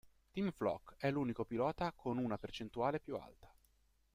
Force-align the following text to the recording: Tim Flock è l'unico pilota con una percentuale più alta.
Tim 0.33 0.49
Flock 0.51 0.95
è 0.97 1.11
l'unico 1.11 1.45
pilota 1.45 1.91
con 1.95 2.17
una 2.17 2.39
percentuale 2.39 2.99
più 2.99 3.17
alta. 3.17 3.53